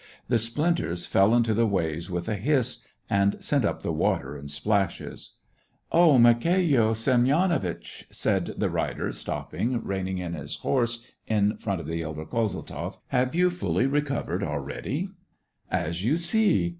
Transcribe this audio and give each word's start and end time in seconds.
The 0.29 0.39
splinters 0.39 1.05
fell 1.05 1.35
into 1.35 1.53
the 1.53 1.67
waves 1.67 2.09
with 2.09 2.27
a 2.27 2.33
hiss, 2.35 2.79
and 3.07 3.35
sent 3.39 3.63
up 3.63 3.83
the 3.83 3.91
water 3.93 4.35
in 4.35 4.47
splashes. 4.47 5.35
Ah, 5.91 6.17
Mikhaflo 6.17 6.95
Semyonitch!" 6.95 8.07
said 8.09 8.55
the 8.57 8.71
rider, 8.71 9.11
stopping, 9.11 9.83
reining 9.83 10.17
in 10.17 10.33
his 10.33 10.55
horse 10.55 11.05
in 11.27 11.55
front 11.57 11.81
of 11.81 11.85
the 11.85 12.01
elder 12.01 12.25
Kozeltzoff, 12.25 12.97
"have 13.09 13.35
you 13.35 13.51
fully 13.51 13.85
recovered 13.85 14.41
al 14.41 14.57
ready 14.57 15.07
}""As 15.69 16.03
you 16.03 16.17
see. 16.17 16.69